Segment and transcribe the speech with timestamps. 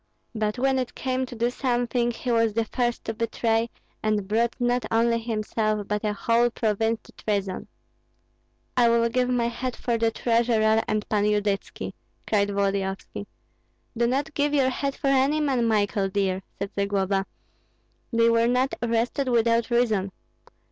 [0.33, 3.69] But when it came to do something, he was the first to betray,
[4.01, 7.67] and brought not only himself, but a whole province to treason."
[8.75, 11.93] "I will give my head for the treasurer and Pan Yudytski!"
[12.25, 13.27] cried Volodyovski.
[13.95, 17.27] "Do not give your head for any man, Michael dear," said Zagloba.
[18.11, 20.11] "They were not arrested without reason.